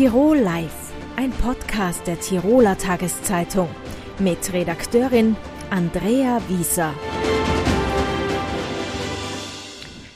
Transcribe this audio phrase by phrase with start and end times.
[0.00, 3.68] Tirol Live, ein Podcast der Tiroler Tageszeitung
[4.18, 5.36] mit Redakteurin
[5.68, 6.94] Andrea Wieser.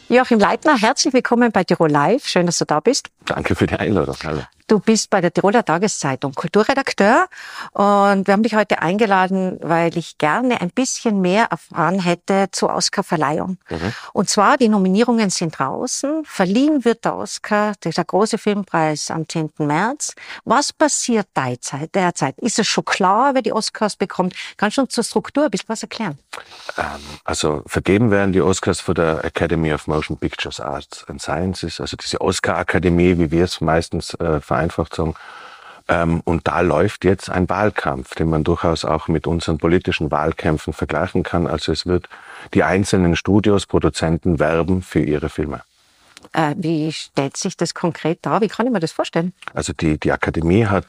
[0.09, 2.27] Joachim Leitner, herzlich willkommen bei Tirol Live.
[2.27, 3.11] Schön, dass du da bist.
[3.27, 4.17] Danke für die Einladung.
[4.25, 4.45] Hallo.
[4.67, 7.29] Du bist bei der Tiroler Tageszeitung Kulturredakteur
[7.73, 12.75] und wir haben dich heute eingeladen, weil ich gerne ein bisschen mehr erfahren hätte zur
[12.75, 13.59] Oscarverleihung.
[13.69, 13.93] Mhm.
[14.15, 16.25] Und zwar, die Nominierungen sind draußen.
[16.25, 19.51] Verliehen wird der Oscar, der große Filmpreis am 10.
[19.59, 20.15] März.
[20.47, 22.39] Was passiert derzeit?
[22.39, 24.35] Ist es schon klar, wer die Oscars bekommt?
[24.57, 26.19] Kannst du uns zur Struktur ein bisschen was erklären?
[26.79, 26.85] Ähm,
[27.25, 31.99] also vergeben werden die Oscars von der Academy of Motion Pictures Arts and Sciences, also
[31.99, 35.15] diese Oscar-Akademie, wie wir es meistens äh, vereinfacht sagen.
[35.87, 40.73] Ähm, und da läuft jetzt ein Wahlkampf, den man durchaus auch mit unseren politischen Wahlkämpfen
[40.73, 41.47] vergleichen kann.
[41.47, 42.09] Also es wird
[42.55, 45.63] die einzelnen Studios, Produzenten werben für ihre Filme.
[46.33, 48.41] Äh, wie stellt sich das konkret dar?
[48.41, 49.35] Wie kann ich mir das vorstellen?
[49.53, 50.87] Also die, die Akademie hat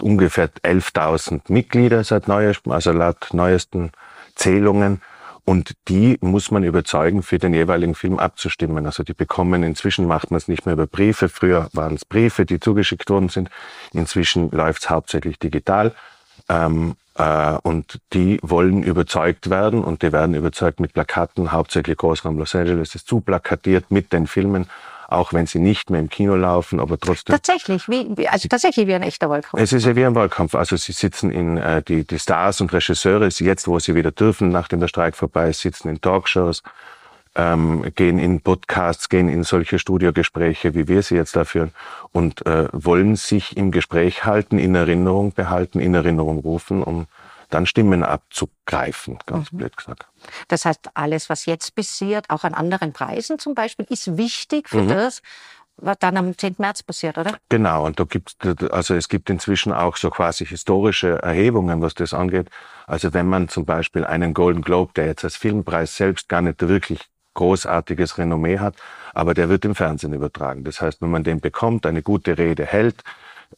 [0.00, 3.90] ungefähr 11.000 Mitglieder seit neuestem, also laut neuesten
[4.36, 5.02] Zählungen.
[5.44, 8.86] Und die muss man überzeugen, für den jeweiligen Film abzustimmen.
[8.86, 11.28] Also die bekommen, inzwischen macht man es nicht mehr über Briefe.
[11.28, 13.50] Früher waren es Briefe, die zugeschickt worden sind.
[13.92, 15.94] Inzwischen läuft es hauptsächlich digital.
[16.48, 21.52] Ähm, äh, und die wollen überzeugt werden und die werden überzeugt mit Plakaten.
[21.52, 24.66] Hauptsächlich Großraum Los Angeles ist zu plakatiert mit den Filmen
[25.10, 27.34] auch wenn sie nicht mehr im Kino laufen, aber trotzdem.
[27.34, 29.60] Tatsächlich, wie, also tatsächlich wie ein echter Wahlkampf.
[29.60, 30.54] Es ist ja wie ein Wahlkampf.
[30.54, 34.50] Also sie sitzen in, äh, die, die Stars und Regisseure, jetzt wo sie wieder dürfen,
[34.50, 36.62] nachdem der Streik vorbei ist, sitzen in Talkshows,
[37.34, 41.72] ähm, gehen in Podcasts, gehen in solche Studiogespräche, wie wir sie jetzt da führen,
[42.12, 47.06] und äh, wollen sich im Gespräch halten, in Erinnerung behalten, in Erinnerung rufen, um
[47.50, 49.58] dann Stimmen abzugreifen, ganz mhm.
[49.58, 50.06] blöd gesagt.
[50.48, 54.82] Das heißt, alles, was jetzt passiert, auch an anderen Preisen zum Beispiel, ist wichtig für
[54.82, 54.88] mhm.
[54.88, 55.22] das,
[55.82, 56.56] was dann am 10.
[56.58, 57.36] März passiert, oder?
[57.48, 58.36] Genau, und da gibt
[58.70, 62.50] also es gibt inzwischen auch so quasi historische Erhebungen, was das angeht.
[62.86, 66.60] Also wenn man zum Beispiel einen Golden Globe, der jetzt als Filmpreis selbst gar nicht
[66.60, 68.74] wirklich großartiges Renommee hat,
[69.14, 70.64] aber der wird im Fernsehen übertragen.
[70.64, 73.02] Das heißt, wenn man den bekommt, eine gute Rede hält,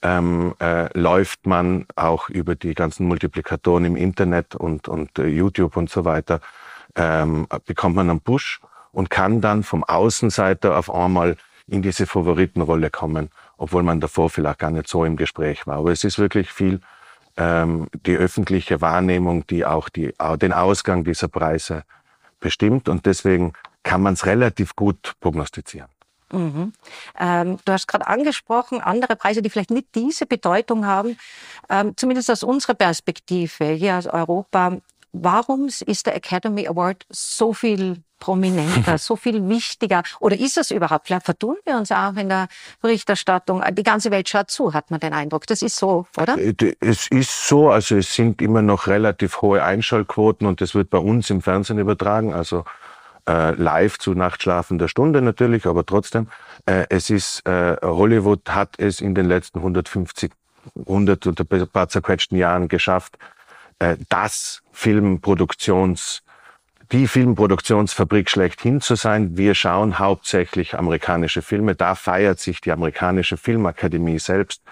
[0.01, 5.77] ähm, äh, läuft man auch über die ganzen Multiplikatoren im Internet und, und äh, YouTube
[5.77, 6.41] und so weiter,
[6.97, 8.61] ähm, bekommt man einen Push
[8.93, 11.37] und kann dann vom Außenseiter auf einmal
[11.67, 15.79] in diese Favoritenrolle kommen, obwohl man davor vielleicht gar nicht so im Gespräch war.
[15.79, 16.81] Aber es ist wirklich viel
[17.37, 21.85] ähm, die öffentliche Wahrnehmung, die auch die, den Ausgang dieser Preise
[22.41, 23.53] bestimmt und deswegen
[23.83, 25.89] kann man es relativ gut prognostizieren.
[26.33, 26.73] Mhm.
[27.19, 31.19] Ähm, du hast gerade angesprochen, andere Preise, die vielleicht nicht diese Bedeutung haben,
[31.69, 34.79] ähm, zumindest aus unserer Perspektive hier aus Europa.
[35.13, 40.03] Warum ist der Academy Award so viel prominenter, so viel wichtiger?
[40.21, 41.07] Oder ist es überhaupt?
[41.07, 42.49] Vielleicht vertun wir uns auch in der
[42.81, 43.63] Berichterstattung.
[43.73, 45.47] Die ganze Welt schaut zu, hat man den Eindruck.
[45.47, 46.39] Das ist so, oder?
[46.39, 47.71] Äh, es ist so.
[47.71, 51.79] Also es sind immer noch relativ hohe Einschaltquoten und das wird bei uns im Fernsehen
[51.79, 52.33] übertragen.
[52.33, 52.65] Also
[53.29, 56.29] äh, live zu nachtschlafender Stunde natürlich, aber trotzdem.
[56.67, 60.33] Äh, es ist, äh, Hollywood hat es in den letzten 150,
[60.87, 63.19] 100 und ein paar zerquetschten Jahren geschafft,
[63.79, 66.23] äh, das Filmproduktions,
[66.91, 69.37] die Filmproduktionsfabrik schlechthin zu sein.
[69.37, 71.75] Wir schauen hauptsächlich amerikanische Filme.
[71.75, 74.63] Da feiert sich die amerikanische Filmakademie selbst.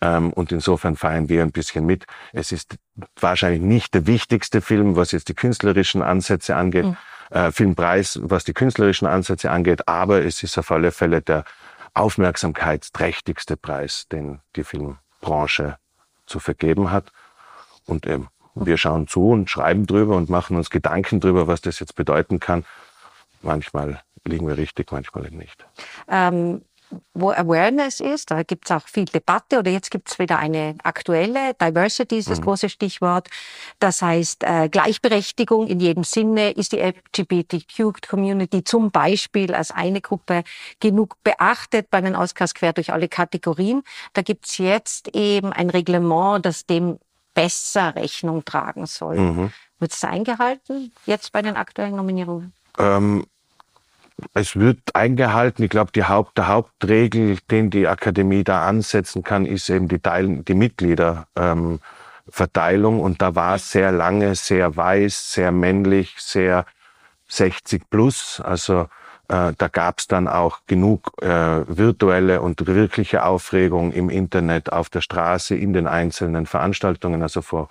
[0.00, 2.06] Ähm, und insofern feiern wir ein bisschen mit.
[2.32, 2.76] Es ist
[3.20, 6.86] wahrscheinlich nicht der wichtigste Film, was jetzt die künstlerischen Ansätze angeht.
[6.86, 6.96] Mhm
[7.30, 11.44] äh, Filmpreis, was die künstlerischen Ansätze angeht, aber es ist auf alle Fälle der
[11.94, 15.78] aufmerksamkeitsträchtigste Preis, den die Filmbranche
[16.26, 17.10] zu vergeben hat.
[17.86, 21.80] Und ähm, wir schauen zu und schreiben drüber und machen uns Gedanken drüber, was das
[21.80, 22.64] jetzt bedeuten kann.
[23.42, 25.66] Manchmal liegen wir richtig, manchmal nicht.
[26.08, 26.62] Ähm,
[27.14, 28.30] wo Awareness ist.
[28.30, 31.54] Da gibt es auch viel Debatte oder jetzt gibt es wieder eine aktuelle.
[31.54, 32.44] Diversity ist das mhm.
[32.44, 33.28] große Stichwort.
[33.78, 40.42] Das heißt, äh, Gleichberechtigung in jedem Sinne ist die LGBTQ-Community zum Beispiel als eine Gruppe
[40.80, 43.82] genug beachtet bei den Oscars quer durch alle Kategorien.
[44.12, 46.98] Da gibt es jetzt eben ein Reglement, das dem
[47.34, 49.18] besser Rechnung tragen soll.
[49.18, 49.52] Mhm.
[49.78, 52.52] Wird es eingehalten jetzt bei den aktuellen Nominierungen?
[52.78, 53.24] Ähm
[54.34, 55.64] es wird eingehalten.
[55.64, 59.98] Ich glaube, die Haupt, der Hauptregel, den die Akademie da ansetzen kann, ist eben die,
[59.98, 62.98] Teil, die Mitgliederverteilung.
[62.98, 66.66] Ähm, und da war es sehr lange, sehr weiß, sehr männlich, sehr
[67.28, 68.40] 60 plus.
[68.44, 68.88] Also
[69.28, 74.88] äh, da gab es dann auch genug äh, virtuelle und wirkliche Aufregung im Internet, auf
[74.88, 77.22] der Straße, in den einzelnen Veranstaltungen.
[77.22, 77.68] Also vor,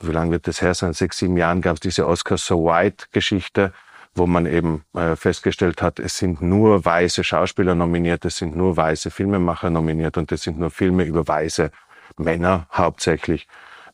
[0.00, 0.92] wie lange wird das her sein?
[0.92, 3.72] Sechs, sieben Jahren gab es diese Oscar So White-Geschichte
[4.14, 8.76] wo man eben äh, festgestellt hat, es sind nur weiße Schauspieler nominiert, es sind nur
[8.76, 11.70] weiße Filmemacher nominiert und es sind nur Filme über weiße
[12.18, 13.48] Männer hauptsächlich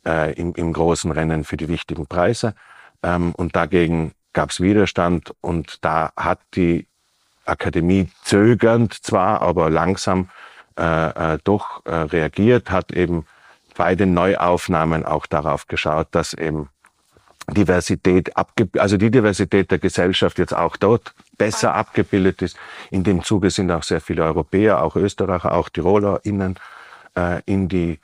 [0.04, 2.54] äh, im, im großen Rennen für die wichtigen Preise.
[3.02, 6.86] Ähm, und dagegen gab es Widerstand und da hat die
[7.44, 10.28] Akademie zögernd zwar, aber langsam
[10.78, 13.24] äh, äh, doch äh, reagiert, hat eben
[13.76, 16.68] bei den Neuaufnahmen auch darauf geschaut, dass eben
[17.48, 18.32] Diversität
[18.78, 22.56] also die Diversität der Gesellschaft jetzt auch dort besser abgebildet ist.
[22.90, 26.58] In dem Zuge sind auch sehr viele Europäer, auch Österreicher, auch TirolerInnen
[27.16, 27.98] äh, in die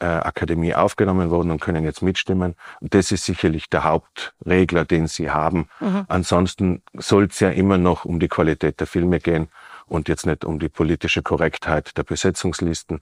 [0.00, 2.54] äh, Akademie aufgenommen worden und können jetzt mitstimmen.
[2.80, 5.68] Und das ist sicherlich der Hauptregler, den sie haben.
[5.80, 6.04] Mhm.
[6.08, 9.48] Ansonsten soll es ja immer noch um die Qualität der Filme gehen
[9.86, 13.00] und jetzt nicht um die politische Korrektheit der Besetzungslisten.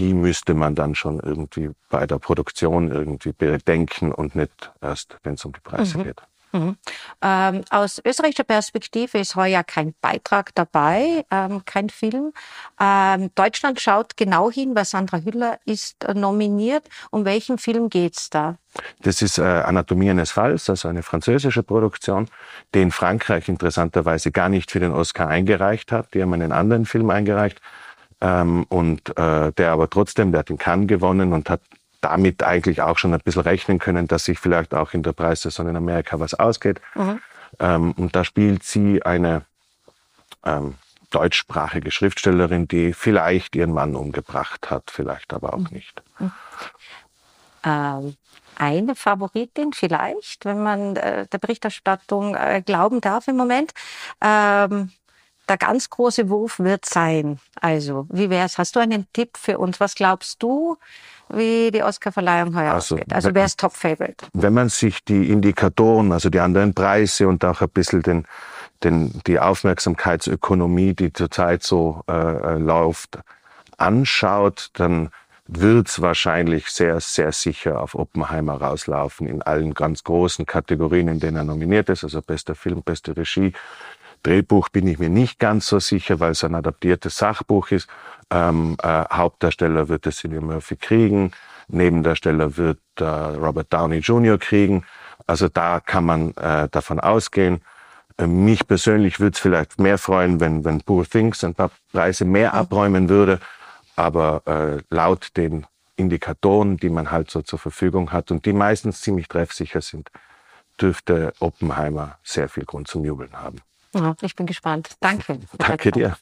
[0.00, 5.34] Die müsste man dann schon irgendwie bei der Produktion irgendwie bedenken und nicht erst, wenn
[5.34, 6.04] es um die Preise mhm.
[6.04, 6.22] geht.
[6.52, 6.76] Mhm.
[7.22, 12.32] Ähm, aus österreichischer Perspektive ist heuer kein Beitrag dabei, ähm, kein Film.
[12.80, 16.88] Ähm, Deutschland schaut genau hin, weil Sandra Hüller ist äh, nominiert.
[17.10, 18.56] Um welchen Film geht's da?
[19.02, 22.26] Das ist äh, Anatomie eines Falls, also eine französische Produktion,
[22.74, 26.14] den Frankreich interessanterweise gar nicht für den Oscar eingereicht hat.
[26.14, 27.60] Die haben einen anderen Film eingereicht.
[28.20, 31.60] Ähm, und äh, der aber trotzdem, der hat den Cannes gewonnen und hat
[32.00, 35.68] damit eigentlich auch schon ein bisschen rechnen können, dass sich vielleicht auch in der Preissaison
[35.68, 36.80] in Amerika was ausgeht.
[36.94, 37.20] Mhm.
[37.58, 39.42] Ähm, und da spielt sie eine
[40.44, 40.74] ähm,
[41.10, 45.68] deutschsprachige Schriftstellerin, die vielleicht ihren Mann umgebracht hat, vielleicht aber auch mhm.
[45.72, 46.02] nicht.
[46.18, 46.32] Mhm.
[47.64, 48.16] Ähm,
[48.56, 53.72] eine Favoritin vielleicht, wenn man äh, der Berichterstattung äh, glauben darf im Moment.
[54.20, 54.90] Ähm,
[55.50, 57.38] der ganz große Wurf wird sein.
[57.60, 58.56] Also, wie wär's?
[58.56, 59.80] Hast du einen Tipp für uns?
[59.80, 60.78] Was glaubst du?
[61.32, 63.12] wie die Oscarverleihung heuer also, ausgeht.
[63.12, 64.26] Also wer ist Top Favorite?
[64.32, 68.24] Wenn man sich die Indikatoren, also die anderen Preise und auch ein bisschen den,
[68.82, 73.18] den, die Aufmerksamkeitsökonomie, die zurzeit so äh, äh läuft,
[73.76, 75.10] anschaut, dann
[75.46, 81.36] wird's wahrscheinlich sehr, sehr sicher auf Oppenheimer rauslaufen in allen ganz großen Kategorien, in denen
[81.38, 83.52] er nominiert ist, also bester Film, beste Regie.
[84.22, 87.88] Drehbuch bin ich mir nicht ganz so sicher, weil es ein adaptiertes Sachbuch ist.
[88.30, 91.32] Ähm, äh, Hauptdarsteller wird es Cillian Murphy kriegen,
[91.68, 94.38] Nebendarsteller wird äh, Robert Downey Jr.
[94.38, 94.84] kriegen.
[95.26, 97.60] Also da kann man äh, davon ausgehen.
[98.18, 102.24] Äh, mich persönlich würde es vielleicht mehr freuen, wenn, wenn Poor Things ein paar Preise
[102.24, 103.40] mehr abräumen würde.
[103.96, 109.00] Aber äh, laut den Indikatoren, die man halt so zur Verfügung hat und die meistens
[109.02, 110.10] ziemlich treffsicher sind,
[110.80, 113.58] dürfte Oppenheimer sehr viel Grund zum Jubeln haben.
[113.94, 114.90] Ja, ich bin gespannt.
[115.00, 115.38] Danke.
[115.58, 116.16] Danke dir.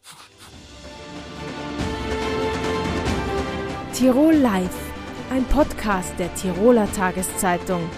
[3.92, 4.70] Tirol Live,
[5.30, 7.90] ein Podcast der Tiroler Tageszeitung.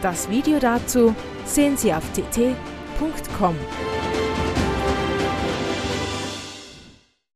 [0.00, 1.14] Das Video dazu
[1.44, 3.56] sehen Sie auf tt.com.